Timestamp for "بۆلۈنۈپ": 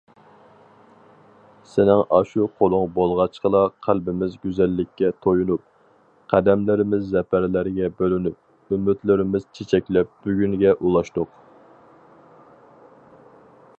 8.01-8.75